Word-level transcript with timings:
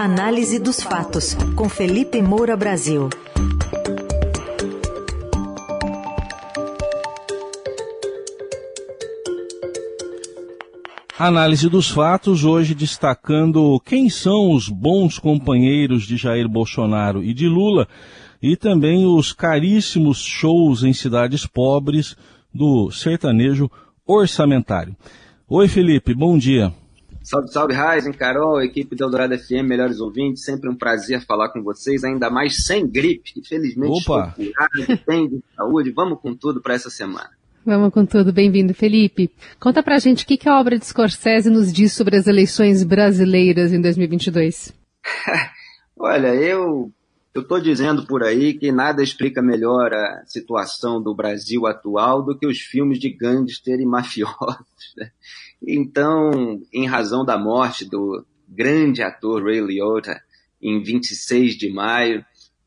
Análise 0.00 0.60
dos 0.60 0.80
fatos, 0.80 1.34
com 1.56 1.68
Felipe 1.68 2.22
Moura 2.22 2.56
Brasil. 2.56 3.08
Análise 11.18 11.68
dos 11.68 11.90
fatos, 11.90 12.44
hoje 12.44 12.76
destacando 12.76 13.82
quem 13.84 14.08
são 14.08 14.52
os 14.52 14.68
bons 14.68 15.18
companheiros 15.18 16.04
de 16.04 16.16
Jair 16.16 16.48
Bolsonaro 16.48 17.20
e 17.20 17.34
de 17.34 17.48
Lula, 17.48 17.88
e 18.40 18.54
também 18.54 19.04
os 19.04 19.32
caríssimos 19.32 20.18
shows 20.18 20.84
em 20.84 20.92
cidades 20.92 21.44
pobres 21.44 22.16
do 22.54 22.88
sertanejo 22.92 23.68
orçamentário. 24.06 24.94
Oi, 25.48 25.66
Felipe, 25.66 26.14
bom 26.14 26.38
dia. 26.38 26.72
Salve, 27.28 27.52
salve, 27.52 27.74
Raizen, 27.74 28.14
Carol, 28.14 28.62
equipe 28.62 28.96
do 28.96 29.04
Eldorado 29.04 29.38
FM, 29.38 29.68
melhores 29.68 30.00
ouvintes, 30.00 30.42
sempre 30.42 30.70
um 30.70 30.74
prazer 30.74 31.20
falar 31.26 31.50
com 31.50 31.62
vocês, 31.62 32.02
ainda 32.02 32.30
mais 32.30 32.64
sem 32.64 32.88
gripe, 32.88 33.34
que 33.34 33.46
felizmente 33.46 34.00
Opa. 34.02 34.34
estou 34.38 34.46
curado, 34.46 35.00
tem 35.04 35.28
de 35.28 35.44
saúde, 35.54 35.92
vamos 35.94 36.18
com 36.22 36.34
tudo 36.34 36.62
para 36.62 36.72
essa 36.72 36.88
semana. 36.88 37.28
Vamos 37.66 37.92
com 37.92 38.06
tudo, 38.06 38.32
bem-vindo, 38.32 38.72
Felipe. 38.72 39.30
Conta 39.60 39.82
pra 39.82 39.98
gente 39.98 40.24
o 40.24 40.26
que, 40.26 40.38
que 40.38 40.48
a 40.48 40.58
obra 40.58 40.78
de 40.78 40.86
Scorsese 40.86 41.50
nos 41.50 41.70
diz 41.70 41.92
sobre 41.92 42.16
as 42.16 42.26
eleições 42.26 42.82
brasileiras 42.82 43.74
em 43.74 43.80
2022. 43.82 44.72
Olha, 46.00 46.34
eu 46.34 46.90
eu 47.38 47.42
estou 47.42 47.60
dizendo 47.60 48.04
por 48.04 48.24
aí 48.24 48.54
que 48.54 48.72
nada 48.72 49.02
explica 49.02 49.40
melhor 49.40 49.92
a 49.94 50.24
situação 50.26 51.00
do 51.00 51.14
Brasil 51.14 51.66
atual 51.66 52.22
do 52.22 52.36
que 52.36 52.46
os 52.46 52.58
filmes 52.58 52.98
de 52.98 53.10
gangster 53.10 53.80
e 53.80 53.86
mafiosos. 53.86 54.66
Né? 54.96 55.10
Então, 55.62 56.60
em 56.72 56.86
razão 56.86 57.24
da 57.24 57.38
morte 57.38 57.88
do 57.88 58.24
grande 58.48 59.02
ator 59.02 59.44
Ray 59.44 59.60
Liotta 59.60 60.20
em 60.60 60.82
26 60.82 61.56
de 61.56 61.72
maio, 61.72 62.24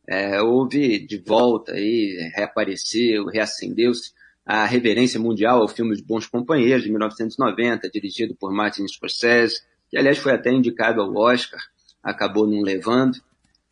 é, 0.08 0.42
houve 0.42 1.00
de 1.06 1.18
volta 1.18 1.74
aí, 1.74 2.32
reapareceu, 2.36 3.26
reacendeu-se 3.26 4.12
a 4.46 4.66
reverência 4.66 5.20
mundial 5.20 5.62
ao 5.62 5.68
filme 5.68 5.94
Os 5.94 6.02
Bons 6.02 6.28
Companheiros, 6.28 6.84
de 6.84 6.90
1990, 6.90 7.90
dirigido 7.90 8.36
por 8.36 8.52
Martin 8.52 8.88
Scorsese, 8.88 9.62
que 9.90 9.98
aliás 9.98 10.18
foi 10.18 10.34
até 10.34 10.52
indicado 10.52 11.02
ao 11.02 11.16
Oscar, 11.16 11.60
acabou 12.02 12.48
não 12.48 12.62
levando, 12.62 13.20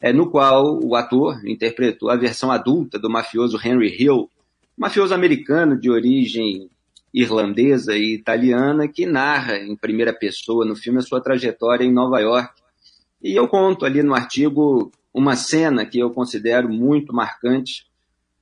é, 0.01 0.13
no 0.13 0.29
qual 0.29 0.79
o 0.81 0.95
ator 0.95 1.45
interpretou 1.45 2.09
a 2.09 2.15
versão 2.15 2.51
adulta 2.51 2.97
do 2.97 3.09
mafioso 3.09 3.59
Henry 3.63 3.95
Hill, 4.01 4.29
mafioso 4.77 5.13
americano 5.13 5.77
de 5.77 5.91
origem 5.91 6.69
irlandesa 7.13 7.97
e 7.97 8.13
italiana, 8.13 8.87
que 8.87 9.05
narra 9.05 9.57
em 9.57 9.75
primeira 9.75 10.13
pessoa 10.13 10.65
no 10.65 10.75
filme 10.75 10.99
a 10.99 11.01
sua 11.01 11.21
trajetória 11.21 11.83
em 11.83 11.91
Nova 11.91 12.19
York. 12.19 12.53
E 13.21 13.33
eu 13.35 13.47
conto 13.47 13.85
ali 13.85 14.01
no 14.01 14.13
artigo 14.13 14.91
uma 15.13 15.35
cena 15.35 15.85
que 15.85 15.99
eu 15.99 16.11
considero 16.11 16.69
muito 16.69 17.13
marcante, 17.13 17.87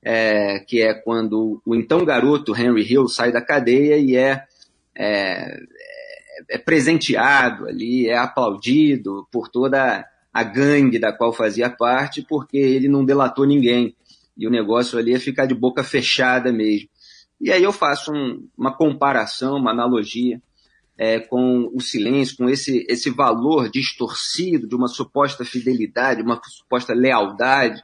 é, 0.02 0.60
que 0.60 0.80
é 0.80 0.94
quando 0.94 1.60
o 1.66 1.74
então 1.74 2.04
garoto 2.04 2.54
Henry 2.54 2.82
Hill 2.82 3.08
sai 3.08 3.32
da 3.32 3.40
cadeia 3.40 3.96
e 3.96 4.14
é, 4.16 4.44
é, 4.94 5.60
é 6.50 6.58
presenteado 6.58 7.66
ali, 7.66 8.06
é 8.06 8.16
aplaudido 8.16 9.26
por 9.32 9.48
toda 9.48 10.06
a 10.38 10.44
gangue 10.44 11.00
da 11.00 11.12
qual 11.12 11.32
fazia 11.32 11.68
parte, 11.68 12.22
porque 12.22 12.56
ele 12.56 12.86
não 12.86 13.04
delatou 13.04 13.44
ninguém. 13.44 13.96
E 14.36 14.46
o 14.46 14.50
negócio 14.50 14.96
ali 14.96 15.12
é 15.12 15.18
ficar 15.18 15.46
de 15.46 15.54
boca 15.54 15.82
fechada 15.82 16.52
mesmo. 16.52 16.88
E 17.40 17.50
aí 17.50 17.62
eu 17.62 17.72
faço 17.72 18.12
um, 18.12 18.48
uma 18.56 18.72
comparação, 18.72 19.56
uma 19.56 19.72
analogia 19.72 20.40
é, 20.96 21.18
com 21.18 21.68
o 21.74 21.80
silêncio, 21.80 22.36
com 22.36 22.48
esse, 22.48 22.86
esse 22.88 23.10
valor 23.10 23.68
distorcido 23.68 24.68
de 24.68 24.76
uma 24.76 24.86
suposta 24.86 25.44
fidelidade, 25.44 26.22
uma 26.22 26.40
suposta 26.44 26.94
lealdade, 26.94 27.82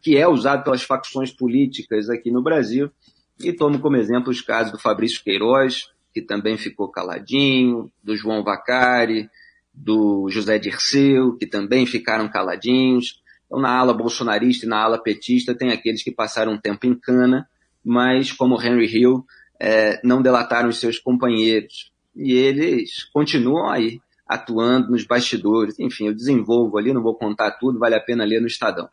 que 0.00 0.16
é 0.16 0.26
usado 0.26 0.64
pelas 0.64 0.82
facções 0.82 1.30
políticas 1.30 2.10
aqui 2.10 2.32
no 2.32 2.42
Brasil. 2.42 2.90
E 3.38 3.52
tomo 3.52 3.78
como 3.78 3.96
exemplo 3.96 4.30
os 4.30 4.40
casos 4.40 4.72
do 4.72 4.78
Fabrício 4.78 5.22
Queiroz, 5.22 5.88
que 6.12 6.20
também 6.20 6.58
ficou 6.58 6.90
caladinho, 6.90 7.92
do 8.02 8.16
João 8.16 8.42
Vacari, 8.42 9.30
do 9.74 10.28
José 10.28 10.58
Dirceu, 10.58 11.36
que 11.36 11.46
também 11.46 11.86
ficaram 11.86 12.28
caladinhos. 12.28 13.20
Então, 13.46 13.60
na 13.60 13.70
ala 13.70 13.94
bolsonarista 13.94 14.66
e 14.66 14.68
na 14.68 14.82
ala 14.82 15.02
petista, 15.02 15.54
tem 15.54 15.70
aqueles 15.70 16.02
que 16.02 16.10
passaram 16.10 16.52
um 16.52 16.58
tempo 16.58 16.86
em 16.86 16.94
cana, 16.94 17.48
mas, 17.84 18.32
como 18.32 18.60
Henry 18.60 18.86
Hill, 18.86 19.24
é, 19.60 20.00
não 20.04 20.22
delataram 20.22 20.68
os 20.68 20.78
seus 20.78 20.98
companheiros. 20.98 21.92
E 22.14 22.32
eles 22.32 23.04
continuam 23.12 23.70
aí, 23.70 24.00
atuando 24.26 24.90
nos 24.90 25.04
bastidores. 25.04 25.78
Enfim, 25.78 26.06
eu 26.06 26.14
desenvolvo 26.14 26.76
ali, 26.78 26.92
não 26.92 27.02
vou 27.02 27.14
contar 27.14 27.52
tudo, 27.52 27.78
vale 27.78 27.94
a 27.94 28.00
pena 28.00 28.24
ler 28.24 28.40
no 28.40 28.46
Estadão. 28.46 28.88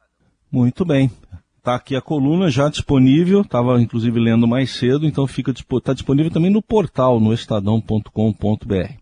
Muito 0.51 0.85
bem. 0.85 1.11
Está 1.57 1.75
aqui 1.75 1.95
a 1.95 2.01
coluna 2.01 2.49
já 2.49 2.69
disponível, 2.69 3.41
estava 3.41 3.81
inclusive 3.81 4.17
lendo 4.19 4.47
mais 4.47 4.71
cedo, 4.71 5.05
então 5.05 5.27
fica 5.27 5.51
está 5.51 5.93
disponível 5.93 6.31
também 6.31 6.49
no 6.49 6.61
portal, 6.61 7.19
no 7.19 7.33
estadão.com.br. 7.33 8.93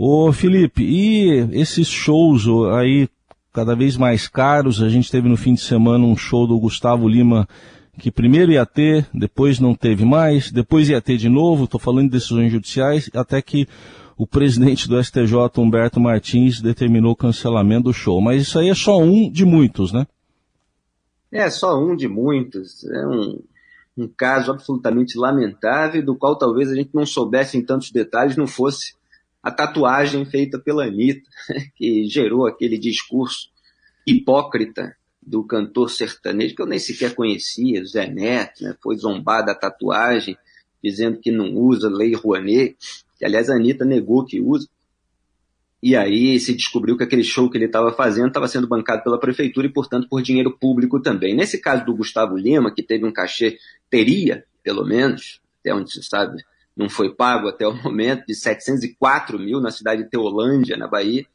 Ô 0.00 0.32
Felipe, 0.32 0.84
e 0.84 1.58
esses 1.60 1.88
shows 1.88 2.46
aí 2.72 3.08
cada 3.52 3.74
vez 3.74 3.96
mais 3.96 4.28
caros, 4.28 4.80
a 4.80 4.88
gente 4.88 5.10
teve 5.10 5.28
no 5.28 5.36
fim 5.36 5.54
de 5.54 5.60
semana 5.60 6.04
um 6.04 6.16
show 6.16 6.46
do 6.46 6.56
Gustavo 6.56 7.08
Lima 7.08 7.48
que 7.98 8.08
primeiro 8.08 8.52
ia 8.52 8.64
ter, 8.64 9.08
depois 9.12 9.58
não 9.58 9.74
teve 9.74 10.04
mais, 10.04 10.52
depois 10.52 10.88
ia 10.88 11.02
ter 11.02 11.16
de 11.16 11.28
novo, 11.28 11.64
estou 11.64 11.80
falando 11.80 12.04
de 12.04 12.12
decisões 12.12 12.52
judiciais, 12.52 13.10
até 13.12 13.42
que 13.42 13.66
o 14.16 14.24
presidente 14.24 14.88
do 14.88 15.02
STJ, 15.02 15.34
Humberto 15.56 15.98
Martins, 15.98 16.60
determinou 16.60 17.10
o 17.10 17.16
cancelamento 17.16 17.86
do 17.86 17.92
show. 17.92 18.20
Mas 18.20 18.42
isso 18.42 18.56
aí 18.56 18.68
é 18.68 18.76
só 18.76 19.00
um 19.00 19.28
de 19.28 19.44
muitos, 19.44 19.92
né? 19.92 20.06
É 21.32 21.50
só 21.50 21.76
um 21.76 21.96
de 21.96 22.06
muitos. 22.06 22.84
É 22.84 23.04
um, 23.04 23.42
um 23.96 24.06
caso 24.06 24.52
absolutamente 24.52 25.18
lamentável, 25.18 26.04
do 26.04 26.14
qual 26.14 26.38
talvez 26.38 26.70
a 26.70 26.76
gente 26.76 26.90
não 26.94 27.04
soubesse 27.04 27.58
em 27.58 27.64
tantos 27.64 27.90
detalhes, 27.90 28.36
não 28.36 28.46
fosse 28.46 28.96
a 29.42 29.50
tatuagem 29.50 30.24
feita 30.24 30.58
pela 30.58 30.84
Anitta, 30.84 31.28
que 31.76 32.04
gerou 32.04 32.46
aquele 32.46 32.78
discurso 32.78 33.48
hipócrita 34.06 34.96
do 35.22 35.44
cantor 35.44 35.90
sertanejo, 35.90 36.54
que 36.54 36.62
eu 36.62 36.66
nem 36.66 36.78
sequer 36.78 37.14
conhecia, 37.14 37.84
Zé 37.84 38.08
Neto, 38.08 38.64
né? 38.64 38.74
foi 38.82 38.96
zombada 38.96 39.52
a 39.52 39.54
tatuagem, 39.54 40.36
dizendo 40.82 41.18
que 41.18 41.30
não 41.30 41.54
usa 41.54 41.88
Lei 41.90 42.14
Rouanet, 42.14 42.76
que 43.18 43.24
aliás 43.24 43.50
a 43.50 43.54
Anitta 43.54 43.84
negou 43.84 44.24
que 44.24 44.40
usa. 44.40 44.68
E 45.80 45.94
aí 45.94 46.40
se 46.40 46.54
descobriu 46.54 46.96
que 46.96 47.04
aquele 47.04 47.22
show 47.22 47.48
que 47.48 47.56
ele 47.56 47.66
estava 47.66 47.92
fazendo 47.92 48.28
estava 48.28 48.48
sendo 48.48 48.66
bancado 48.66 49.04
pela 49.04 49.20
prefeitura 49.20 49.66
e, 49.66 49.72
portanto, 49.72 50.08
por 50.08 50.22
dinheiro 50.22 50.56
público 50.58 51.00
também. 51.00 51.36
Nesse 51.36 51.60
caso 51.60 51.84
do 51.84 51.94
Gustavo 51.94 52.36
Lima, 52.36 52.74
que 52.74 52.82
teve 52.82 53.04
um 53.04 53.12
cachê, 53.12 53.58
teria, 53.88 54.44
pelo 54.62 54.84
menos, 54.84 55.40
até 55.60 55.72
onde 55.72 55.92
se 55.92 56.02
sabe, 56.02 56.42
não 56.78 56.88
foi 56.88 57.12
pago 57.12 57.48
até 57.48 57.66
o 57.66 57.74
momento, 57.82 58.24
de 58.26 58.34
704 58.34 59.38
mil 59.38 59.60
na 59.60 59.72
cidade 59.72 60.04
de 60.04 60.08
Teolândia, 60.08 60.76
na 60.76 60.86
Bahia. 60.86 61.26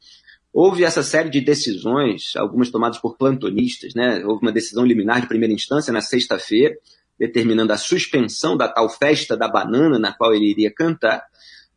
Houve 0.52 0.84
essa 0.84 1.02
série 1.02 1.28
de 1.28 1.40
decisões, 1.40 2.32
algumas 2.36 2.70
tomadas 2.70 2.98
por 2.98 3.16
plantonistas, 3.16 3.92
né? 3.94 4.24
Houve 4.24 4.42
uma 4.42 4.52
decisão 4.52 4.84
liminar 4.84 5.20
de 5.20 5.26
primeira 5.26 5.52
instância 5.52 5.92
na 5.92 6.00
sexta-feira, 6.00 6.74
determinando 7.18 7.72
a 7.72 7.76
suspensão 7.76 8.56
da 8.56 8.68
tal 8.68 8.88
festa 8.88 9.36
da 9.36 9.48
banana 9.48 9.98
na 9.98 10.12
qual 10.12 10.32
ele 10.32 10.50
iria 10.50 10.72
cantar. 10.72 11.24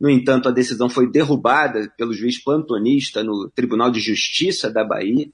No 0.00 0.08
entanto, 0.08 0.48
a 0.48 0.52
decisão 0.52 0.88
foi 0.88 1.10
derrubada 1.10 1.92
pelo 1.98 2.14
juiz 2.14 2.42
plantonista 2.42 3.22
no 3.24 3.50
Tribunal 3.52 3.90
de 3.90 3.98
Justiça 3.98 4.70
da 4.70 4.84
Bahia. 4.84 5.28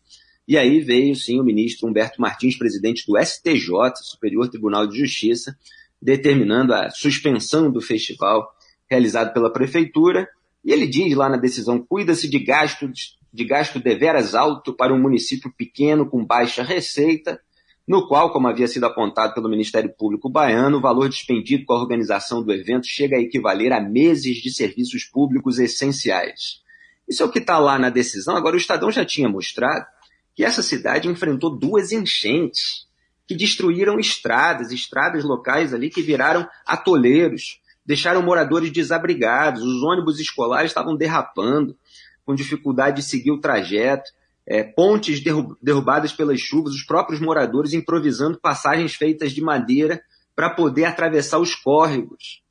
E 0.49 0.57
aí 0.57 0.81
veio, 0.81 1.15
sim, 1.15 1.39
o 1.39 1.45
ministro 1.45 1.87
Humberto 1.87 2.21
Martins, 2.21 2.57
presidente 2.57 3.05
do 3.07 3.19
STJ, 3.19 3.71
Superior 4.03 4.49
Tribunal 4.49 4.87
de 4.87 4.99
Justiça, 4.99 5.55
determinando 6.05 6.75
a 6.75 6.91
suspensão 6.91 7.73
do 7.73 7.81
festival 7.81 8.47
realizado 8.91 9.33
pela 9.33 9.51
prefeitura. 9.51 10.29
E 10.63 10.71
ele 10.71 10.87
diz 10.87 11.17
lá 11.17 11.31
na 11.31 11.39
decisão: 11.39 11.79
cuida-se 11.81 12.29
de 12.29 12.39
gasto, 12.39 12.91
de 13.33 13.45
gasto 13.45 13.81
deveras 13.81 14.35
alto 14.35 14.75
para 14.75 14.93
um 14.93 15.01
município 15.01 15.51
pequeno 15.57 16.09
com 16.09 16.23
baixa 16.23 16.63
receita, 16.63 17.41
no 17.89 18.07
qual, 18.07 18.31
como 18.33 18.47
havia 18.47 18.69
sido 18.69 18.85
apontado 18.85 19.33
pelo 19.33 19.49
Ministério 19.49 19.95
Público 19.97 20.29
baiano, 20.29 20.77
o 20.77 20.81
valor 20.81 21.09
despendido 21.09 21.65
com 21.65 21.73
a 21.73 21.81
organização 21.81 22.43
do 22.43 22.53
evento 22.53 22.87
chega 22.87 23.17
a 23.17 23.21
equivaler 23.21 23.73
a 23.73 23.81
meses 23.81 24.37
de 24.37 24.55
serviços 24.55 25.05
públicos 25.05 25.59
essenciais. 25.59 26.63
Isso 27.09 27.23
é 27.23 27.27
o 27.27 27.31
que 27.31 27.39
está 27.39 27.59
lá 27.59 27.79
na 27.79 27.89
decisão. 27.89 28.37
Agora, 28.37 28.57
o 28.57 28.59
Estadão 28.59 28.91
já 28.91 29.05
tinha 29.05 29.29
mostrado 29.29 29.87
que 30.35 30.45
essa 30.45 30.63
cidade 30.63 31.09
enfrentou 31.09 31.59
duas 31.59 31.93
enchentes 31.93 32.84
que 33.27 33.35
destruíram 33.35 33.99
estradas, 33.99 34.71
estradas 34.71 35.25
locais 35.25 35.73
ali 35.73 35.91
que 35.91 36.03
viraram 36.03 36.49
atoleiros, 36.67 37.61
deixaram 37.85 38.23
moradores 38.23 38.71
desabrigados, 38.71 39.63
os 39.63 39.83
ônibus 39.83 40.21
escolares 40.21 40.71
estavam 40.71 40.97
derrapando, 40.97 41.77
com 42.25 42.35
dificuldade 42.35 42.97
de 42.97 43.03
seguir 43.03 43.31
o 43.31 43.41
trajeto 43.41 44.11
é, 44.47 44.63
pontes 44.63 45.23
derrubadas 45.63 46.13
pelas 46.13 46.41
chuvas, 46.41 46.75
os 46.75 46.85
próprios 46.85 47.21
moradores 47.21 47.73
improvisando 47.73 48.39
passagens 48.39 48.95
feitas 48.95 49.33
de 49.33 49.41
madeira 49.41 50.03
para 50.37 50.51
poder 50.51 50.85
atravessar 50.85 51.39
os 51.39 51.55
córregos. 51.55 52.43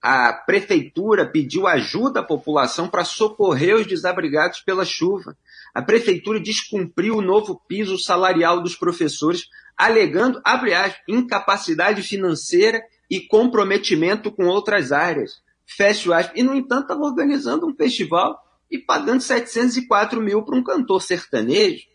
a 0.00 0.32
prefeitura 0.32 1.26
pediu 1.26 1.66
ajuda 1.66 2.20
à 2.20 2.22
população 2.22 2.88
para 2.88 3.02
socorrer 3.02 3.74
os 3.74 3.86
desabrigados 3.86 4.60
pela 4.60 4.84
chuva. 4.84 5.36
A 5.74 5.82
prefeitura 5.82 6.38
descumpriu 6.38 7.16
o 7.16 7.22
novo 7.22 7.60
piso 7.66 7.98
salarial 7.98 8.62
dos 8.62 8.76
professores, 8.76 9.48
alegando, 9.78 10.40
abre 10.44 10.74
aspas, 10.74 11.00
incapacidade 11.06 12.02
financeira 12.02 12.82
e 13.08 13.20
comprometimento 13.20 14.32
com 14.32 14.46
outras 14.46 14.90
áreas. 14.90 15.40
Fecha 15.64 16.16
aspas. 16.16 16.36
E, 16.36 16.42
no 16.42 16.54
entanto, 16.54 16.82
estava 16.82 17.02
organizando 17.02 17.66
um 17.66 17.74
festival 17.74 18.42
e 18.70 18.78
pagando 18.78 19.22
704 19.22 20.20
mil 20.20 20.42
para 20.42 20.56
um 20.56 20.62
cantor 20.62 21.00
sertanejo. 21.00 21.86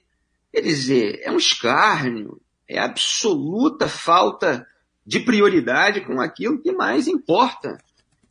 Quer 0.51 0.61
dizer, 0.61 1.19
é 1.23 1.31
um 1.31 1.37
escárnio, 1.37 2.39
é 2.67 2.79
absoluta 2.79 3.87
falta 3.87 4.65
de 5.05 5.19
prioridade 5.19 6.01
com 6.01 6.21
aquilo 6.21 6.61
que 6.61 6.71
mais 6.71 7.07
importa 7.07 7.77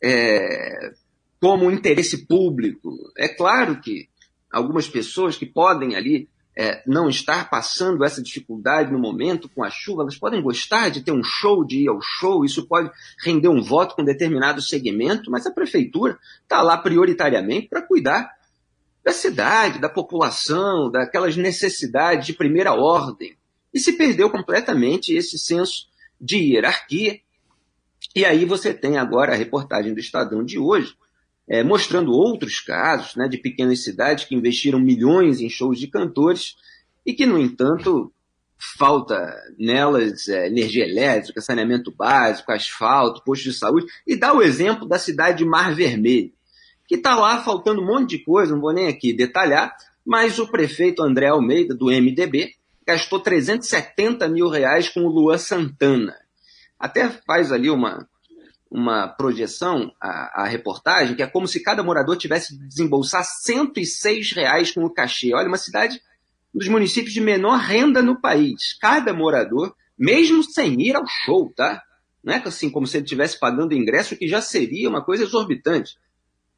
é, 0.01 0.93
como 1.39 1.69
interesse 1.69 2.25
público. 2.25 2.89
É 3.17 3.27
claro 3.27 3.79
que 3.79 4.09
algumas 4.51 4.87
pessoas 4.87 5.37
que 5.37 5.45
podem 5.45 5.95
ali 5.95 6.29
é, 6.55 6.83
não 6.85 7.09
estar 7.09 7.49
passando 7.49 8.03
essa 8.03 8.21
dificuldade 8.21 8.91
no 8.91 8.99
momento 8.99 9.49
com 9.49 9.63
a 9.63 9.69
chuva, 9.69 10.03
elas 10.03 10.17
podem 10.17 10.41
gostar 10.41 10.89
de 10.89 11.01
ter 11.01 11.11
um 11.11 11.23
show, 11.23 11.65
de 11.65 11.83
ir 11.83 11.87
ao 11.89 11.99
show, 12.01 12.45
isso 12.45 12.67
pode 12.67 12.91
render 13.23 13.47
um 13.47 13.61
voto 13.61 13.95
com 13.95 14.03
determinado 14.03 14.61
segmento, 14.61 15.31
mas 15.31 15.45
a 15.45 15.51
prefeitura 15.51 16.17
está 16.43 16.61
lá 16.61 16.77
prioritariamente 16.77 17.67
para 17.67 17.81
cuidar 17.81 18.31
da 19.03 19.11
cidade, 19.11 19.79
da 19.79 19.89
população, 19.89 20.89
daquelas 20.89 21.35
necessidades 21.35 22.25
de 22.25 22.33
primeira 22.33 22.73
ordem. 22.73 23.35
E 23.73 23.79
se 23.79 23.93
perdeu 23.93 24.29
completamente 24.29 25.13
esse 25.13 25.37
senso 25.37 25.87
de 26.21 26.37
hierarquia. 26.37 27.19
E 28.15 28.23
aí 28.23 28.45
você 28.45 28.73
tem 28.73 28.97
agora 28.97 29.33
a 29.33 29.35
reportagem 29.35 29.93
do 29.93 29.99
Estadão 29.99 30.43
de 30.43 30.59
hoje, 30.59 30.95
é, 31.47 31.63
mostrando 31.63 32.11
outros 32.11 32.59
casos 32.59 33.15
né, 33.15 33.27
de 33.27 33.37
pequenas 33.37 33.83
cidades 33.83 34.25
que 34.25 34.35
investiram 34.35 34.79
milhões 34.79 35.41
em 35.41 35.49
shows 35.49 35.79
de 35.79 35.87
cantores 35.87 36.55
e 37.05 37.13
que, 37.13 37.25
no 37.25 37.37
entanto, 37.37 38.11
falta 38.77 39.15
nelas 39.57 40.27
é, 40.29 40.47
energia 40.47 40.85
elétrica, 40.85 41.41
saneamento 41.41 41.91
básico, 41.91 42.51
asfalto, 42.51 43.23
posto 43.23 43.43
de 43.43 43.53
saúde, 43.53 43.87
e 44.07 44.15
dá 44.15 44.33
o 44.33 44.41
exemplo 44.41 44.87
da 44.87 44.97
cidade 44.97 45.39
de 45.39 45.45
Mar 45.45 45.75
Vermelho, 45.75 46.31
que 46.87 46.95
está 46.95 47.15
lá 47.15 47.43
faltando 47.43 47.81
um 47.81 47.85
monte 47.85 48.17
de 48.17 48.23
coisa, 48.23 48.53
não 48.53 48.61
vou 48.61 48.73
nem 48.73 48.87
aqui 48.87 49.13
detalhar, 49.13 49.75
mas 50.05 50.39
o 50.39 50.47
prefeito 50.47 51.03
André 51.03 51.27
Almeida, 51.27 51.75
do 51.75 51.87
MDB, 51.87 52.55
gastou 52.85 53.19
370 53.19 54.27
mil 54.27 54.49
reais 54.49 54.89
com 54.89 55.01
o 55.01 55.09
Luan 55.09 55.37
Santana. 55.37 56.15
Até 56.77 57.09
faz 57.09 57.51
ali 57.51 57.69
uma, 57.69 58.07
uma 58.73 59.07
projeção, 59.07 59.93
a, 60.01 60.47
reportagem, 60.47 61.15
que 61.15 61.21
é 61.21 61.27
como 61.27 61.47
se 61.47 61.61
cada 61.61 61.83
morador 61.83 62.17
tivesse 62.17 62.57
de 62.57 62.67
desembolsar 62.67 63.23
106 63.23 64.31
reais 64.31 64.71
com 64.71 64.83
o 64.83 64.89
cachê. 64.89 65.31
Olha, 65.31 65.47
uma 65.47 65.57
cidade 65.57 66.01
um 66.53 66.57
dos 66.57 66.67
municípios 66.67 67.13
de 67.13 67.21
menor 67.21 67.59
renda 67.59 68.01
no 68.01 68.19
país. 68.19 68.75
Cada 68.81 69.13
morador, 69.13 69.75
mesmo 69.97 70.43
sem 70.43 70.81
ir 70.81 70.95
ao 70.95 71.05
show, 71.07 71.53
tá? 71.55 71.83
Não 72.23 72.33
é 72.33 72.41
assim 72.43 72.69
como 72.69 72.87
se 72.87 72.97
ele 72.97 73.03
estivesse 73.03 73.39
pagando 73.39 73.75
ingresso, 73.75 74.15
que 74.15 74.27
já 74.27 74.41
seria 74.41 74.89
uma 74.89 75.03
coisa 75.03 75.23
exorbitante. 75.23 75.95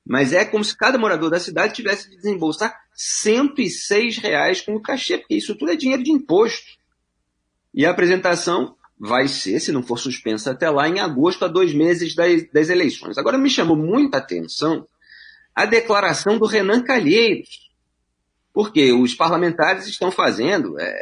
Mas 0.06 0.32
é 0.32 0.46
como 0.46 0.64
se 0.64 0.78
cada 0.78 0.98
morador 0.98 1.30
da 1.30 1.40
cidade 1.40 1.74
tivesse 1.74 2.10
de 2.10 2.16
desembolsar 2.16 2.74
106 2.94 4.20
reais 4.20 4.62
com 4.62 4.74
o 4.76 4.82
cachê, 4.82 5.18
porque 5.18 5.36
isso 5.36 5.56
tudo 5.56 5.72
é 5.72 5.76
dinheiro 5.76 6.04
de 6.04 6.12
imposto. 6.12 6.66
E 7.74 7.86
a 7.86 7.92
apresentação 7.92 8.76
vai 9.00 9.28
ser, 9.28 9.60
se 9.60 9.72
não 9.72 9.84
for 9.84 9.98
suspensa 9.98 10.52
até 10.52 10.70
lá, 10.70 10.88
em 10.88 11.00
agosto, 11.00 11.46
a 11.46 11.48
dois 11.48 11.74
meses 11.74 12.16
das, 12.16 12.50
das 12.52 12.70
eleições. 12.70 13.18
Agora 13.18 13.38
me 13.38 13.50
chamou 13.50 13.76
muita 13.76 14.18
atenção 14.18 14.88
a 15.54 15.66
declaração 15.66 16.38
do 16.38 16.46
Renan 16.46 16.82
Calheiros, 16.82 17.70
porque 18.54 18.92
os 18.92 19.14
parlamentares 19.14 19.88
estão 19.88 20.12
fazendo 20.12 20.80
é, 20.80 20.96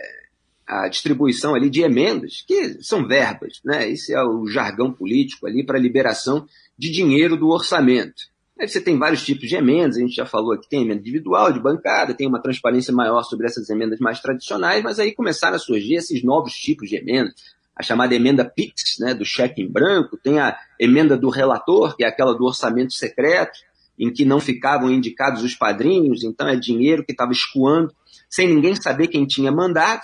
a 0.66 0.88
distribuição 0.88 1.56
ali 1.56 1.69
de 1.69 1.81
emendas, 1.81 2.44
que 2.48 2.81
são 2.84 3.07
verbas, 3.07 3.60
né? 3.63 3.90
Esse 3.90 4.13
é 4.13 4.24
o 4.24 4.48
jargão 4.48 4.92
político 4.92 5.48
ali 5.48 5.66
para 5.66 5.80
liberação 5.80 6.48
de 6.78 6.92
dinheiro 6.92 7.38
do 7.38 7.50
orçamento. 7.50 8.31
Aí 8.60 8.68
você 8.68 8.80
tem 8.80 8.98
vários 8.98 9.25
tipos 9.25 9.50
de 9.50 9.56
emendas, 9.56 9.98
a 9.98 10.00
gente 10.00 10.16
já 10.16 10.25
falou 10.25 10.54
aqui, 10.54 10.69
tem 10.69 10.84
emenda 10.84 11.01
individual, 11.01 11.51
de 11.51 11.60
bancada, 11.60 12.13
tem 12.13 12.28
uma 12.28 12.42
transparência 12.42 12.94
maior 12.94 13.24
sobre 13.24 13.48
essas 13.48 13.69
emendas 13.69 14.00
mais 14.00 14.19
tradicionais, 14.19 14.84
mas 14.84 15.00
aí 15.00 15.13
começaram 15.13 15.56
a 15.56 15.60
surgir 15.60 15.96
esses 15.96 16.24
novos 16.24 16.54
tipos 16.54 16.88
de 16.88 16.96
emendas. 16.96 17.34
A 17.75 17.81
chamada 17.81 18.14
emenda 18.14 18.46
PIX, 18.46 19.00
né, 19.00 19.14
do 19.14 19.25
cheque 19.25 19.62
em 19.62 19.68
branco, 19.68 20.18
tem 20.18 20.40
a 20.40 20.58
emenda 20.80 21.18
do 21.18 21.30
relator, 21.30 21.96
que 21.96 22.04
é 22.04 22.08
aquela 22.08 22.34
do 22.34 22.46
orçamento 22.46 22.94
secreto, 22.94 23.60
em 23.98 24.12
que 24.12 24.25
não 24.25 24.40
ficavam 24.40 24.92
indicados 24.92 25.44
os 25.44 25.56
padrinhos, 25.56 26.24
então 26.24 26.48
é 26.48 26.56
dinheiro 26.56 27.04
que 27.04 27.12
estava 27.12 27.31
escoando, 27.31 27.94
sem 28.30 28.48
ninguém 28.48 28.75
saber 28.75 29.08
quem 29.08 29.25
tinha 29.25 29.52
mandado. 29.52 30.02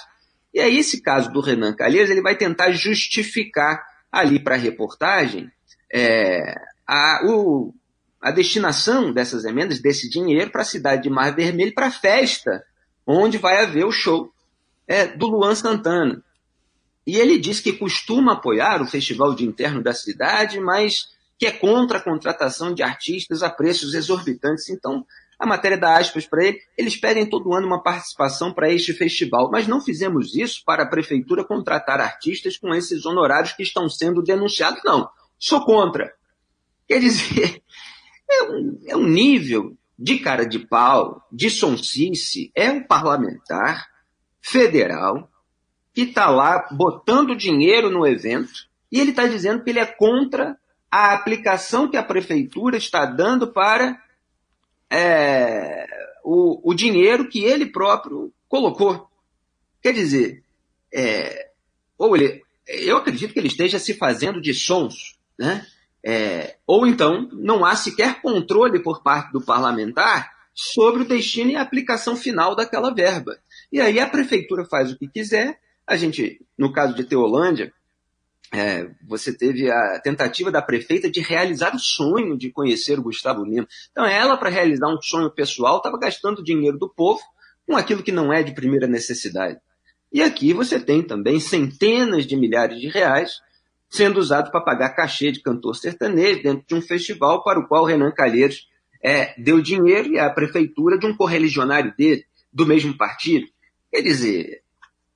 E 0.54 0.60
aí 0.60 0.78
esse 0.78 1.02
caso 1.02 1.32
do 1.32 1.42
Renan 1.42 1.74
Calheiros, 1.74 2.10
ele 2.10 2.22
vai 2.22 2.36
tentar 2.36 2.72
justificar 2.72 3.84
ali 4.12 4.40
para 4.40 4.56
a 4.56 4.58
reportagem 4.58 5.52
é, 5.94 6.56
a, 6.88 7.22
o, 7.26 7.74
a 8.22 8.32
destinação 8.32 9.12
dessas 9.12 9.46
emendas, 9.46 9.80
desse 9.80 10.10
dinheiro, 10.10 10.52
para 10.52 10.62
a 10.62 10.66
cidade 10.66 11.04
de 11.04 11.10
Mar 11.10 11.36
Vermelho, 11.36 11.74
para 11.74 11.88
a 11.88 11.92
festa, 11.92 12.64
onde 13.06 13.38
vai 13.38 13.64
haver 13.64 13.86
o 13.86 13.92
show 13.92 14.32
é, 14.88 15.08
do 15.08 15.28
Luan 15.28 15.56
Santana. 15.56 16.24
E 17.10 17.16
ele 17.16 17.40
diz 17.40 17.60
que 17.60 17.74
costuma 17.74 18.34
apoiar 18.34 18.84
o 18.84 18.86
festival 18.86 19.34
de 19.34 19.44
interno 19.44 19.82
da 19.82 19.94
cidade, 19.94 20.60
mas 20.60 21.08
que 21.40 21.48
é 21.48 21.52
contra 21.52 21.98
a 21.98 22.04
contratação 22.04 22.72
de 22.72 22.84
artistas 22.84 23.42
a 23.42 23.50
preços 23.50 23.96
exorbitantes. 23.96 24.70
Então, 24.70 25.04
a 25.40 25.44
matéria 25.44 25.76
dá 25.76 25.98
aspas 25.98 26.28
para 26.28 26.46
ele, 26.46 26.60
eles 26.78 26.96
pedem 26.96 27.28
todo 27.28 27.52
ano 27.56 27.66
uma 27.66 27.82
participação 27.82 28.54
para 28.54 28.72
este 28.72 28.94
festival, 28.94 29.50
mas 29.50 29.68
não 29.68 29.82
fizemos 29.82 30.36
isso 30.36 30.62
para 30.64 30.84
a 30.84 30.86
prefeitura 30.88 31.44
contratar 31.44 32.00
artistas 32.00 32.60
com 32.60 32.76
esses 32.76 33.04
honorários 33.08 33.54
que 33.54 33.64
estão 33.64 33.90
sendo 33.90 34.22
denunciados. 34.22 34.80
Não, 34.86 35.10
sou 35.40 35.66
contra. 35.66 36.14
Quer 36.88 37.00
dizer, 37.00 37.64
é 38.30 38.44
um, 38.44 38.80
é 38.86 38.96
um 38.96 39.08
nível 39.08 39.76
de 39.98 40.20
cara 40.20 40.46
de 40.46 40.60
pau, 40.60 41.26
de 41.32 41.50
sonsice, 41.50 42.52
é 42.54 42.70
um 42.70 42.84
parlamentar 42.84 43.88
federal 44.40 45.28
que 46.00 46.12
está 46.12 46.30
lá 46.30 46.66
botando 46.72 47.36
dinheiro 47.36 47.90
no 47.90 48.08
evento 48.08 48.70
e 48.90 49.02
ele 49.02 49.10
está 49.10 49.28
dizendo 49.28 49.62
que 49.62 49.70
ele 49.70 49.80
é 49.80 49.86
contra 49.86 50.58
a 50.90 51.14
aplicação 51.14 51.90
que 51.90 51.98
a 51.98 52.04
prefeitura 52.04 52.78
está 52.78 53.06
dando 53.06 53.52
para 53.52 54.02
é, 54.90 55.86
o, 56.24 56.72
o, 56.72 56.74
dinheiro 56.74 57.28
que 57.28 57.44
ele 57.44 57.66
próprio 57.66 58.34
colocou. 58.48 59.10
Quer 59.82 59.94
dizer, 59.94 60.42
é, 60.94 61.50
ou 61.98 62.16
ele, 62.16 62.44
eu 62.66 62.96
acredito 62.96 63.34
que 63.34 63.40
ele 63.40 63.50
esteja 63.50 63.78
se 63.78 63.94
fazendo 63.94 64.42
de 64.42 64.54
sons, 64.54 65.18
né? 65.38 65.68
É, 66.02 66.56
ou 66.66 66.88
então, 66.88 67.28
não 67.34 67.66
há 67.66 67.76
sequer 67.76 68.22
controle 68.22 68.80
por 68.82 69.04
parte 69.04 69.34
do 69.34 69.42
parlamentar 69.42 70.32
sobre 70.54 71.04
o 71.04 71.08
destino 71.08 71.52
e 71.52 71.56
a 71.58 71.62
aplicação 71.62 72.16
final 72.16 72.56
daquela 72.56 72.94
verba. 72.94 73.38
E 73.70 73.82
aí 73.82 74.00
a 74.00 74.08
prefeitura 74.08 74.64
faz 74.64 74.94
o 74.94 74.98
que 74.98 75.10
quiser. 75.10 75.60
A 75.90 75.98
gente, 75.98 76.40
no 76.56 76.72
caso 76.72 76.94
de 76.94 77.04
Teolândia, 77.04 77.74
é, 78.54 78.88
você 79.08 79.36
teve 79.36 79.72
a 79.72 80.00
tentativa 80.00 80.52
da 80.52 80.62
prefeita 80.62 81.10
de 81.10 81.20
realizar 81.20 81.76
o 81.76 81.80
sonho 81.80 82.38
de 82.38 82.52
conhecer 82.52 83.00
o 83.00 83.02
Gustavo 83.02 83.44
Lima. 83.44 83.68
Então, 83.90 84.06
ela, 84.06 84.38
para 84.38 84.52
realizar 84.52 84.88
um 84.88 85.02
sonho 85.02 85.32
pessoal, 85.32 85.78
estava 85.78 85.98
gastando 85.98 86.44
dinheiro 86.44 86.78
do 86.78 86.88
povo 86.88 87.20
com 87.66 87.76
aquilo 87.76 88.04
que 88.04 88.12
não 88.12 88.32
é 88.32 88.44
de 88.44 88.54
primeira 88.54 88.86
necessidade. 88.86 89.60
E 90.14 90.22
aqui 90.22 90.54
você 90.54 90.80
tem 90.80 91.02
também 91.02 91.40
centenas 91.40 92.28
de 92.28 92.36
milhares 92.36 92.80
de 92.80 92.88
reais 92.88 93.40
sendo 93.90 94.20
usado 94.20 94.52
para 94.52 94.62
pagar 94.62 94.90
cachê 94.90 95.32
de 95.32 95.42
cantor 95.42 95.76
sertanejo 95.76 96.44
dentro 96.44 96.64
de 96.68 96.76
um 96.76 96.82
festival 96.84 97.44
para 97.44 97.60
o 97.60 97.68
qual 97.68 97.84
Renan 97.84 98.12
Calheiros 98.12 98.68
é, 99.04 99.34
deu 99.42 99.60
dinheiro 99.60 100.14
e 100.14 100.20
a 100.20 100.30
prefeitura 100.30 101.00
de 101.00 101.08
um 101.08 101.18
correligionário 101.18 101.92
dele, 101.98 102.26
do 102.54 102.68
mesmo 102.68 102.96
partido. 102.96 103.48
Quer 103.92 104.04
dizer, 104.04 104.62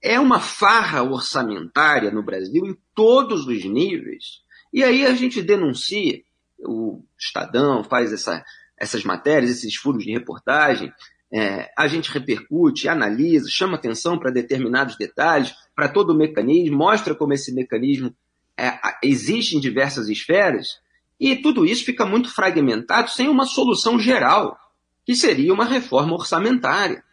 é 0.04 0.20
uma 0.20 0.42
farra 0.42 1.02
orçamentária 1.02 2.12
no 2.12 2.22
Brasil 2.22 2.66
em 2.66 2.78
todos 2.94 3.48
os 3.48 3.64
níveis. 3.64 4.44
E 4.72 4.84
aí 4.84 5.06
a 5.06 5.16
gente 5.16 5.42
denuncia, 5.42 6.22
o 6.60 7.02
Estadão 7.18 7.86
faz 7.86 8.12
essa, 8.12 8.44
essas 8.78 9.06
matérias, 9.06 9.52
esses 9.52 9.76
furos 9.76 10.04
de 10.04 10.12
reportagem, 10.12 10.92
é, 11.32 11.72
a 11.78 11.88
gente 11.88 12.12
repercute, 12.12 12.90
analisa, 12.90 13.50
chama 13.50 13.76
atenção 13.76 14.20
para 14.20 14.30
determinados 14.30 14.98
detalhes, 14.98 15.56
para 15.74 15.88
todo 15.88 16.12
o 16.12 16.18
mecanismo, 16.18 16.78
mostra 16.78 17.16
como 17.16 17.34
esse 17.34 17.54
mecanismo 17.54 18.14
é, 18.58 18.78
existe 19.02 19.56
em 19.56 19.60
diversas 19.60 20.10
esferas, 20.10 20.82
e 21.18 21.38
tudo 21.38 21.66
isso 21.66 21.86
fica 21.86 22.06
muito 22.06 22.30
fragmentado 22.30 23.10
sem 23.10 23.30
uma 23.30 23.46
solução 23.46 23.98
geral, 23.98 24.58
que 25.06 25.16
seria 25.16 25.54
uma 25.54 25.66
reforma 25.66 26.14
orçamentária. 26.14 27.04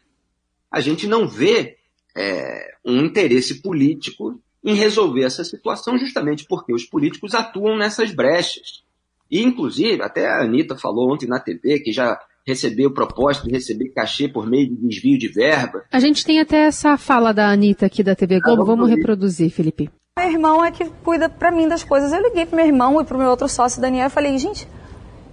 A 0.70 0.80
gente 0.80 1.06
não 1.06 1.28
vê 1.28 1.79
é, 2.16 2.74
um 2.84 3.04
interesse 3.04 3.62
político 3.62 4.40
em 4.64 4.74
resolver 4.74 5.24
essa 5.24 5.42
situação, 5.42 5.98
justamente 5.98 6.44
porque 6.46 6.72
os 6.72 6.84
políticos 6.84 7.34
atuam 7.34 7.76
nessas 7.76 8.12
brechas. 8.12 8.82
E, 9.30 9.42
inclusive, 9.42 10.02
até 10.02 10.26
a 10.26 10.42
Anitta 10.42 10.76
falou 10.76 11.12
ontem 11.12 11.26
na 11.26 11.38
TV 11.38 11.80
que 11.80 11.92
já 11.92 12.18
recebeu 12.46 12.92
proposta 12.92 13.46
de 13.46 13.52
receber 13.52 13.90
cachê 13.90 14.28
por 14.28 14.46
meio 14.46 14.68
de 14.68 14.76
desvio 14.76 15.18
de 15.18 15.28
verba. 15.28 15.84
A 15.90 16.00
gente 16.00 16.24
tem 16.24 16.40
até 16.40 16.66
essa 16.66 16.96
fala 16.96 17.32
da 17.32 17.50
Anitta 17.50 17.86
aqui 17.86 18.02
da 18.02 18.14
TV 18.14 18.40
Globo, 18.40 18.62
ah, 18.62 18.64
vamos, 18.64 18.80
vamos 18.80 18.96
reproduzir, 18.96 19.50
Felipe. 19.50 19.88
Meu 20.18 20.28
irmão 20.28 20.64
é 20.64 20.70
que 20.70 20.84
cuida 21.04 21.28
para 21.28 21.50
mim 21.50 21.68
das 21.68 21.84
coisas. 21.84 22.12
Eu 22.12 22.22
liguei 22.22 22.44
pro 22.44 22.56
meu 22.56 22.66
irmão 22.66 23.00
e 23.00 23.04
pro 23.04 23.18
meu 23.18 23.28
outro 23.28 23.48
sócio, 23.48 23.80
Daniel, 23.80 24.08
e 24.08 24.10
falei, 24.10 24.36
gente, 24.38 24.66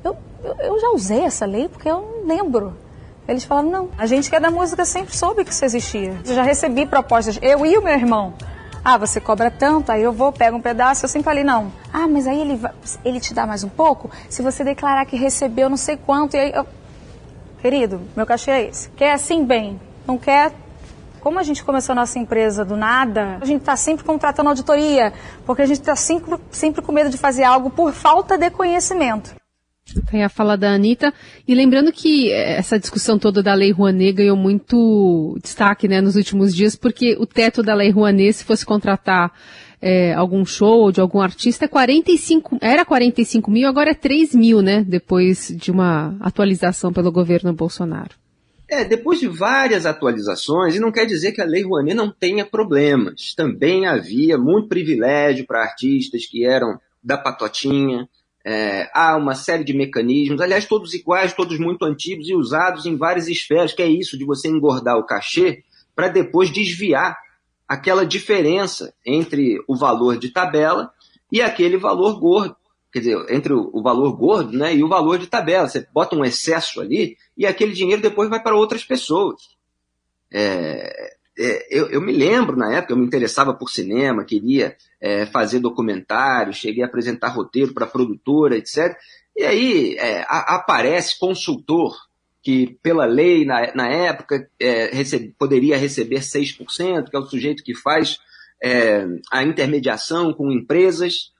eu, 0.03 0.15
eu, 0.43 0.55
eu 0.59 0.79
já 0.79 0.89
usei 0.91 1.21
essa 1.21 1.45
lei 1.45 1.67
porque 1.67 1.89
eu 1.89 2.01
não 2.01 2.27
lembro. 2.27 2.73
Eles 3.27 3.43
falaram, 3.43 3.69
não, 3.69 3.89
a 3.97 4.05
gente 4.05 4.29
que 4.29 4.35
é 4.35 4.39
da 4.39 4.49
música 4.49 4.85
sempre 4.85 5.15
soube 5.15 5.43
que 5.43 5.51
isso 5.51 5.65
existia. 5.65 6.15
Eu 6.25 6.33
já 6.33 6.43
recebi 6.43 6.85
propostas, 6.85 7.37
eu 7.41 7.65
e 7.65 7.77
o 7.77 7.83
meu 7.83 7.93
irmão. 7.93 8.33
Ah, 8.83 8.97
você 8.97 9.19
cobra 9.19 9.51
tanto, 9.51 9.91
aí 9.91 10.01
eu 10.01 10.13
vou, 10.13 10.31
pego 10.31 10.55
um 10.55 10.61
pedaço. 10.61 11.03
Eu 11.03 11.09
sempre 11.09 11.25
falei, 11.25 11.43
não. 11.43 11.71
Ah, 11.91 12.07
mas 12.07 12.25
aí 12.25 12.39
ele, 12.39 12.59
ele 13.03 13.19
te 13.19 13.33
dá 13.33 13.45
mais 13.45 13.63
um 13.63 13.69
pouco? 13.69 14.09
Se 14.29 14.41
você 14.41 14.63
declarar 14.63 15.05
que 15.05 15.17
recebeu 15.17 15.67
não 15.67 15.75
sei 15.75 15.97
quanto, 15.97 16.35
e 16.35 16.39
aí 16.39 16.51
eu... 16.53 16.65
Querido, 17.61 18.01
meu 18.15 18.25
cachê 18.25 18.51
é 18.51 18.69
esse. 18.69 18.89
Quer 18.91 19.11
assim, 19.11 19.43
bem. 19.43 19.81
Não 20.05 20.17
quer, 20.17 20.53
como 21.19 21.39
a 21.39 21.43
gente 21.43 21.61
começou 21.65 21.91
a 21.91 21.95
nossa 21.97 22.17
empresa 22.17 22.63
do 22.63 22.77
nada, 22.77 23.37
a 23.41 23.45
gente 23.45 23.59
está 23.59 23.75
sempre 23.75 24.05
contratando 24.05 24.47
auditoria, 24.47 25.11
porque 25.45 25.61
a 25.61 25.65
gente 25.65 25.81
está 25.81 25.93
sempre, 25.93 26.35
sempre 26.49 26.81
com 26.81 26.93
medo 26.93 27.09
de 27.09 27.17
fazer 27.17 27.43
algo 27.43 27.69
por 27.69 27.91
falta 27.91 28.37
de 28.37 28.49
conhecimento. 28.49 29.35
Tem 30.09 30.23
a 30.23 30.29
fala 30.29 30.57
da 30.57 30.73
Anitta. 30.73 31.13
E 31.47 31.55
lembrando 31.55 31.91
que 31.91 32.31
essa 32.31 32.79
discussão 32.79 33.17
toda 33.17 33.41
da 33.41 33.53
Lei 33.53 33.71
Rouanet 33.71 34.13
ganhou 34.13 34.35
muito 34.35 35.37
destaque 35.41 35.87
né, 35.87 36.01
nos 36.01 36.15
últimos 36.15 36.55
dias, 36.55 36.75
porque 36.75 37.15
o 37.19 37.25
teto 37.25 37.63
da 37.63 37.73
Lei 37.73 37.89
Rouanet, 37.89 38.33
se 38.33 38.43
fosse 38.43 38.65
contratar 38.65 39.31
é, 39.81 40.13
algum 40.13 40.45
show 40.45 40.91
de 40.91 40.99
algum 40.99 41.21
artista, 41.21 41.65
é 41.65 41.67
45, 41.67 42.57
era 42.61 42.83
45 42.83 43.49
mil, 43.51 43.67
agora 43.67 43.91
é 43.91 43.93
3 43.93 44.35
mil, 44.35 44.61
né? 44.61 44.83
Depois 44.87 45.53
de 45.55 45.71
uma 45.71 46.17
atualização 46.19 46.91
pelo 46.91 47.11
governo 47.11 47.53
Bolsonaro. 47.53 48.15
É, 48.69 48.83
depois 48.83 49.19
de 49.19 49.27
várias 49.27 49.85
atualizações, 49.85 50.75
e 50.75 50.79
não 50.79 50.91
quer 50.91 51.05
dizer 51.05 51.31
que 51.31 51.41
a 51.41 51.45
Lei 51.45 51.63
Rouanet 51.63 51.95
não 51.95 52.11
tenha 52.11 52.45
problemas. 52.45 53.33
Também 53.33 53.85
havia 53.85 54.37
muito 54.37 54.67
privilégio 54.67 55.45
para 55.45 55.61
artistas 55.61 56.25
que 56.25 56.45
eram 56.45 56.77
da 57.01 57.17
patotinha, 57.17 58.09
é, 58.49 58.89
há 58.93 59.17
uma 59.17 59.35
série 59.35 59.65
de 59.65 59.73
mecanismos, 59.73 60.39
aliás, 60.39 60.65
todos 60.65 60.93
iguais, 60.93 61.33
todos 61.33 61.59
muito 61.59 61.83
antigos 61.83 62.29
e 62.29 62.33
usados 62.33 62.85
em 62.85 62.95
várias 62.95 63.27
esferas, 63.27 63.73
que 63.73 63.81
é 63.81 63.87
isso 63.87 64.17
de 64.17 64.23
você 64.23 64.47
engordar 64.47 64.97
o 64.97 65.05
cachê 65.05 65.65
para 65.93 66.07
depois 66.07 66.49
desviar 66.49 67.17
aquela 67.67 68.05
diferença 68.05 68.93
entre 69.05 69.61
o 69.67 69.75
valor 69.75 70.17
de 70.17 70.29
tabela 70.29 70.93
e 71.29 71.41
aquele 71.41 71.75
valor 71.75 72.21
gordo. 72.21 72.55
Quer 72.89 72.99
dizer, 72.99 73.25
entre 73.29 73.51
o, 73.51 73.81
valor 73.81 74.13
gordo 74.15 74.57
né, 74.57 74.73
e 74.73 74.81
o 74.81 74.87
valor 74.87 75.19
de 75.19 75.27
tabela. 75.27 75.67
Você 75.67 75.85
bota 75.93 76.15
um 76.15 76.23
excesso 76.23 76.79
ali 76.79 77.17
e 77.37 77.45
aquele 77.45 77.73
dinheiro 77.73 78.01
depois 78.01 78.29
vai 78.29 78.41
para 78.41 78.55
outras 78.55 78.85
pessoas. 78.85 79.57
É, 80.31 81.16
eu, 81.69 81.89
eu, 81.89 82.01
me 82.01 82.11
lembro 82.11 82.57
na 82.57 82.73
época, 82.73 82.93
eu 82.93 82.97
me 82.97 83.05
interessava 83.05 83.53
por 83.53 83.69
cinema, 83.69 84.25
queria 84.25 84.75
é, 84.99 85.25
fazer 85.27 85.59
documentário, 85.59 86.53
cheguei 86.53 86.83
a 86.83 86.87
apresentar 86.87 87.29
roteiro 87.29 87.73
para 87.73 87.85
produtora, 87.85 88.57
etc. 88.57 88.97
E 89.35 89.43
aí 89.43 89.95
é, 89.97 90.21
a, 90.27 90.55
aparece 90.55 91.19
consultor 91.19 91.95
que, 92.41 92.77
pela 92.81 93.05
lei, 93.05 93.45
na, 93.45 93.73
na 93.75 93.87
época, 93.87 94.49
é, 94.59 94.87
recebe, 94.87 95.35
poderia 95.37 95.77
receber 95.77 96.21
6%, 96.21 97.09
que 97.09 97.15
é 97.15 97.19
o 97.19 97.25
sujeito 97.25 97.63
que 97.63 97.75
faz 97.75 98.17
é, 98.63 99.05
a 99.31 99.43
intermediação 99.43 100.33
com 100.33 100.51
empresas 100.51 101.31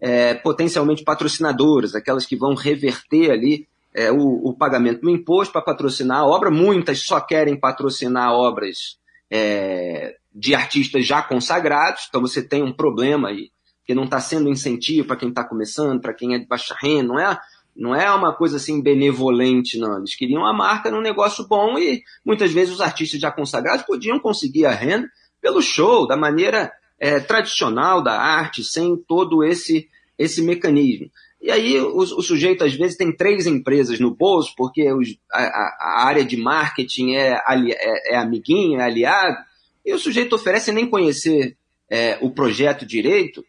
é, 0.00 0.34
potencialmente 0.34 1.04
patrocinadoras, 1.04 1.94
aquelas 1.94 2.24
que 2.24 2.36
vão 2.36 2.54
reverter 2.54 3.30
ali 3.30 3.68
o, 4.14 4.48
o 4.48 4.56
pagamento 4.56 5.02
do 5.02 5.10
imposto 5.10 5.52
para 5.52 5.60
patrocinar 5.60 6.20
a 6.20 6.26
obra. 6.26 6.50
Muitas 6.50 7.00
só 7.00 7.20
querem 7.20 7.60
patrocinar 7.60 8.32
obras 8.32 8.96
é, 9.34 10.16
de 10.34 10.54
artistas 10.54 11.06
já 11.06 11.22
consagrados, 11.22 12.04
então 12.06 12.20
você 12.20 12.46
tem 12.46 12.62
um 12.62 12.72
problema 12.72 13.28
aí, 13.28 13.50
que 13.82 13.94
não 13.94 14.04
está 14.04 14.20
sendo 14.20 14.50
incentivo 14.50 15.08
para 15.08 15.16
quem 15.16 15.30
está 15.30 15.42
começando, 15.42 16.02
para 16.02 16.12
quem 16.12 16.34
é 16.34 16.38
de 16.38 16.46
baixa 16.46 16.76
renda, 16.78 17.08
não 17.08 17.18
é, 17.18 17.38
não 17.74 17.96
é 17.96 18.14
uma 18.14 18.34
coisa 18.34 18.58
assim 18.58 18.82
benevolente, 18.82 19.78
não. 19.78 19.96
Eles 19.96 20.14
queriam 20.14 20.44
a 20.44 20.52
marca 20.52 20.90
num 20.90 21.00
negócio 21.00 21.48
bom 21.48 21.78
e 21.78 22.02
muitas 22.22 22.52
vezes 22.52 22.74
os 22.74 22.82
artistas 22.82 23.18
já 23.18 23.32
consagrados 23.32 23.86
podiam 23.86 24.20
conseguir 24.20 24.66
a 24.66 24.70
renda 24.70 25.08
pelo 25.40 25.62
show, 25.62 26.06
da 26.06 26.16
maneira 26.16 26.70
é, 26.98 27.18
tradicional 27.18 28.02
da 28.02 28.12
arte, 28.12 28.62
sem 28.62 28.96
todo 28.96 29.42
esse, 29.42 29.88
esse 30.18 30.42
mecanismo. 30.42 31.10
E 31.42 31.50
aí 31.50 31.76
o, 31.80 31.96
o, 31.96 32.22
sujeito 32.22 32.62
às 32.62 32.72
vezes 32.72 32.96
tem 32.96 33.10
três 33.10 33.48
empresas 33.48 33.98
no 33.98 34.14
bolso, 34.14 34.54
porque 34.56 34.90
os, 34.92 35.18
a, 35.32 35.42
a, 35.42 36.06
área 36.06 36.24
de 36.24 36.36
marketing 36.36 37.14
é, 37.14 37.32
é, 37.32 38.14
é 38.14 38.16
amiguinho, 38.16 38.78
é 38.78 38.84
aliado, 38.84 39.38
e 39.84 39.92
o 39.92 39.98
sujeito 39.98 40.36
oferece 40.36 40.70
nem 40.70 40.88
conhecer 40.88 41.56
é, 41.90 42.16
o 42.20 42.30
projeto 42.30 42.86
direito, 42.86 43.44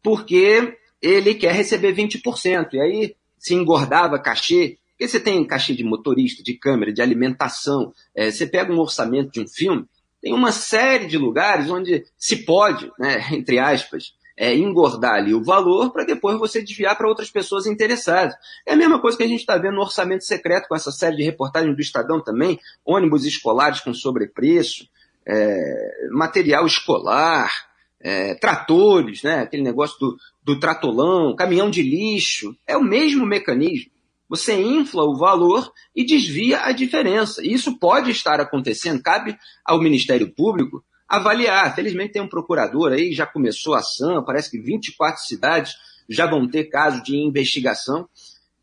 porque 0.00 0.78
ele 1.00 1.34
quer 1.34 1.52
receber 1.52 1.92
20%. 1.92 2.74
E 2.74 2.80
aí 2.80 3.16
se 3.36 3.54
engordava 3.54 4.20
cachê, 4.20 4.78
porque 4.90 5.08
você 5.08 5.18
tem 5.18 5.44
cachê 5.44 5.74
de 5.74 5.82
motorista, 5.82 6.44
de 6.44 6.54
câmera, 6.54 6.92
de 6.92 7.02
alimentação, 7.02 7.92
é, 8.14 8.30
você 8.30 8.46
pega 8.46 8.72
um 8.72 8.78
orçamento 8.78 9.32
de 9.32 9.40
um 9.40 9.48
filme, 9.48 9.84
tem 10.20 10.32
uma 10.32 10.52
série 10.52 11.06
de 11.06 11.18
lugares 11.18 11.68
onde 11.68 12.04
se 12.16 12.36
pode, 12.44 12.88
né, 12.96 13.26
entre 13.34 13.58
aspas, 13.58 14.14
é, 14.42 14.56
engordar 14.56 15.14
ali 15.14 15.32
o 15.32 15.44
valor 15.44 15.92
para 15.92 16.04
depois 16.04 16.36
você 16.36 16.60
desviar 16.60 16.98
para 16.98 17.06
outras 17.06 17.30
pessoas 17.30 17.64
interessadas. 17.64 18.34
É 18.66 18.72
a 18.72 18.76
mesma 18.76 19.00
coisa 19.00 19.16
que 19.16 19.22
a 19.22 19.28
gente 19.28 19.38
está 19.38 19.56
vendo 19.56 19.76
no 19.76 19.82
orçamento 19.82 20.24
secreto 20.24 20.66
com 20.66 20.74
essa 20.74 20.90
série 20.90 21.14
de 21.14 21.22
reportagens 21.22 21.76
do 21.76 21.80
Estadão 21.80 22.20
também, 22.20 22.58
ônibus 22.84 23.24
escolares 23.24 23.78
com 23.78 23.94
sobrepreço, 23.94 24.88
é, 25.24 26.08
material 26.10 26.66
escolar, 26.66 27.52
é, 28.00 28.34
tratores, 28.34 29.22
né, 29.22 29.42
aquele 29.42 29.62
negócio 29.62 29.96
do, 30.00 30.16
do 30.42 30.58
tratolão, 30.58 31.36
caminhão 31.36 31.70
de 31.70 31.80
lixo, 31.80 32.52
é 32.66 32.76
o 32.76 32.82
mesmo 32.82 33.24
mecanismo. 33.24 33.92
Você 34.28 34.60
infla 34.60 35.04
o 35.04 35.16
valor 35.16 35.72
e 35.94 36.04
desvia 36.04 36.62
a 36.64 36.72
diferença. 36.72 37.40
E 37.44 37.52
isso 37.52 37.78
pode 37.78 38.10
estar 38.10 38.40
acontecendo, 38.40 39.00
cabe 39.00 39.38
ao 39.64 39.80
Ministério 39.80 40.28
Público 40.34 40.82
avaliar. 41.12 41.74
Felizmente 41.74 42.14
tem 42.14 42.22
um 42.22 42.28
procurador 42.28 42.92
aí, 42.92 43.12
já 43.12 43.26
começou 43.26 43.74
a 43.74 43.80
ação, 43.80 44.24
parece 44.24 44.50
que 44.50 44.58
24 44.58 45.22
cidades 45.22 45.74
já 46.08 46.26
vão 46.26 46.48
ter 46.48 46.64
caso 46.64 47.02
de 47.02 47.16
investigação. 47.16 48.08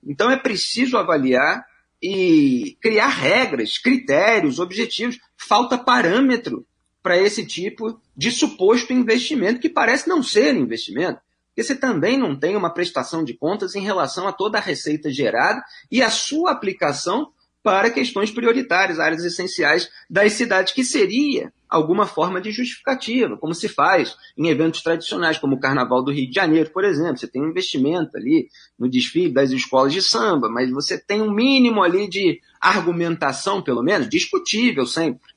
Então 0.03 0.32
é 0.32 0.36
preciso 0.36 0.98
avaliar 0.98 1.63
e 2.01 2.75
criar 2.82 3.10
regras, 3.10 3.77
critérios, 3.77 4.58
objetivos. 4.58 5.20
Falta 5.38 5.77
parâmetro 5.77 6.65
para 7.03 7.18
esse 7.18 7.46
tipo 7.46 8.01
de 8.18 8.32
suposto 8.32 8.94
investimento, 8.94 9.60
que 9.60 9.70
parece 9.70 10.10
não 10.10 10.24
ser 10.24 10.56
investimento. 10.56 11.22
Porque 11.50 11.63
você 11.63 11.75
também 11.75 12.18
não 12.18 12.36
tem 12.36 12.56
uma 12.56 12.74
prestação 12.74 13.24
de 13.24 13.36
contas 13.36 13.75
em 13.75 13.82
relação 13.82 14.27
a 14.27 14.34
toda 14.34 14.58
a 14.58 14.62
receita 14.62 15.12
gerada 15.12 15.63
e 15.91 16.01
a 16.01 16.10
sua 16.10 16.51
aplicação 16.51 17.32
para 17.62 17.89
questões 17.89 18.32
prioritárias, 18.32 19.00
áreas 19.00 19.24
essenciais 19.24 19.89
das 20.10 20.34
cidades, 20.34 20.74
que 20.74 20.84
seria 20.84 21.51
alguma 21.70 22.08
forma 22.08 22.42
de 22.42 22.51
justificativa, 22.51 23.38
como 23.38 23.54
se 23.54 23.68
faz 23.68 24.16
em 24.38 24.48
eventos 24.48 24.82
tradicionais, 24.82 25.38
como 25.38 25.56
o 25.56 25.60
Carnaval 25.60 26.04
do 26.04 26.12
Rio 26.12 26.28
de 26.28 26.34
Janeiro, 26.34 26.72
por 26.72 26.84
exemplo. 26.84 27.18
Você 27.18 27.28
tem 27.28 27.42
um 27.42 27.50
investimento 27.50 28.18
ali 28.18 28.48
no 28.78 28.89
desfile 28.89 29.32
das 29.32 29.51
escolas 29.51 29.94
de 29.94 30.01
samba, 30.01 30.50
mas 30.50 30.72
você 30.72 30.98
tem 30.98 31.22
um 31.22 31.32
mínimo 31.32 31.84
ali 31.84 32.10
de 32.10 32.42
argumentação, 32.60 33.62
pelo 33.62 33.84
menos, 33.84 34.10
discutível 34.10 34.86
sempre, 34.86 35.30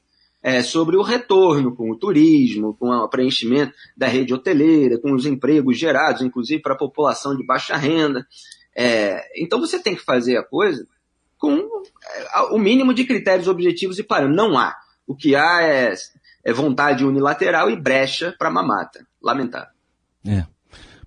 é, 0.43 0.63
sobre 0.63 0.97
o 0.97 1.03
retorno 1.03 1.75
com 1.75 1.91
o 1.91 1.97
turismo, 1.97 2.75
com 2.75 2.89
o 2.89 3.09
preenchimento 3.09 3.75
da 3.97 4.07
rede 4.07 4.33
hoteleira, 4.33 4.99
com 4.99 5.13
os 5.13 5.27
empregos 5.27 5.79
gerados, 5.79 6.23
inclusive 6.23 6.63
para 6.63 6.75
a 6.75 6.79
população 6.79 7.37
de 7.37 7.45
baixa 7.45 7.77
renda. 7.77 8.27
É, 8.75 9.23
então 9.37 9.61
você 9.61 9.79
tem 9.79 9.95
que 9.95 10.03
fazer 10.03 10.37
a 10.37 10.43
coisa 10.43 10.87
com 11.43 11.57
é, 11.57 12.41
o 12.53 12.59
mínimo 12.59 12.95
de 12.95 13.05
critérios 13.05 13.49
objetivos 13.49 13.99
e 13.99 14.05
parâmetros. 14.05 14.37
Não 14.37 14.57
há. 14.57 14.77
O 15.05 15.17
que 15.17 15.35
há 15.35 15.61
é, 15.63 15.93
é 16.45 16.53
vontade 16.53 17.05
unilateral 17.05 17.69
e 17.69 17.75
brecha 17.75 18.33
para 18.39 18.49
mamata. 18.49 19.05
Lamentável. 19.21 19.73
É. 20.25 20.45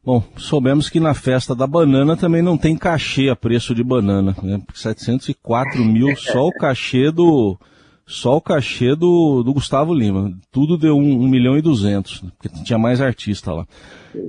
Bom, 0.03 0.21
soubemos 0.37 0.89
que 0.89 0.99
na 0.99 1.13
festa 1.13 1.55
da 1.55 1.65
banana 1.65 2.17
também 2.17 2.41
não 2.41 2.57
tem 2.57 2.77
cachê 2.77 3.29
a 3.29 3.35
preço 3.35 3.73
de 3.73 3.83
banana. 3.83 4.35
Né? 4.43 4.61
704 4.73 5.83
mil 5.83 6.15
só 6.17 6.45
o 6.45 6.51
cachê 6.51 7.09
do. 7.09 7.57
Só 8.07 8.37
o 8.37 8.41
cachê 8.41 8.95
do, 8.95 9.41
do 9.41 9.53
Gustavo 9.53 9.93
Lima. 9.93 10.31
Tudo 10.51 10.77
deu 10.77 10.95
1, 10.95 10.99
1 10.99 11.27
milhão 11.27 11.57
e 11.57 11.61
200, 11.61 12.19
porque 12.19 12.49
tinha 12.63 12.77
mais 12.77 13.01
artista 13.01 13.51
lá. 13.51 13.65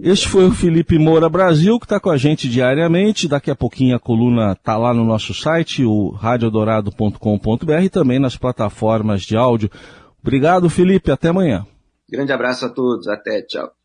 Este 0.02 0.28
foi 0.28 0.46
o 0.46 0.50
Felipe 0.50 0.98
Moura 0.98 1.28
Brasil, 1.28 1.78
que 1.78 1.84
está 1.84 2.00
com 2.00 2.08
a 2.08 2.16
gente 2.16 2.48
diariamente. 2.48 3.28
Daqui 3.28 3.50
a 3.50 3.54
pouquinho 3.54 3.94
a 3.94 4.00
coluna 4.00 4.52
está 4.52 4.78
lá 4.78 4.94
no 4.94 5.04
nosso 5.04 5.34
site, 5.34 5.84
o 5.84 6.08
radiodorado.com.br 6.08 7.82
e 7.82 7.90
também 7.90 8.18
nas 8.18 8.36
plataformas 8.36 9.22
de 9.22 9.36
áudio. 9.36 9.70
Obrigado, 10.22 10.70
Felipe. 10.70 11.12
Até 11.12 11.28
amanhã. 11.28 11.66
Grande 12.10 12.32
abraço 12.32 12.64
a 12.64 12.70
todos. 12.70 13.06
Até. 13.06 13.42
Tchau. 13.42 13.75